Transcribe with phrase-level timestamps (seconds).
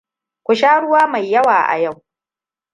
[0.45, 2.03] ku sha ruwa mai yawa a yau